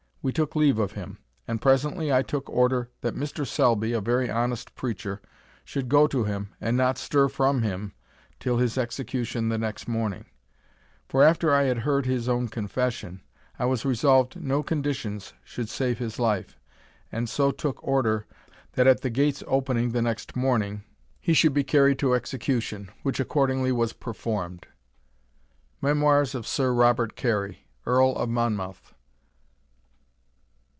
[0.23, 1.17] We took leave of him;
[1.47, 5.19] and presently I took order that Mr Selby, a very honest preacher,
[5.65, 7.93] should go to him, and not stir from him
[8.39, 10.25] till his execution the next morning;
[11.09, 13.21] for after I had heard his own confession,
[13.57, 16.55] I was resolved no conditions should save his life,
[17.11, 18.27] and so took order,
[18.73, 20.83] that at the gates opening the next morning,
[21.19, 24.67] he should be carried to execution, which accordingly was performed."
[25.81, 28.93] _Memoirs of Sir Robert Carey, Earl of Monmouth.